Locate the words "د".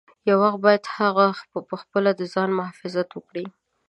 2.15-2.21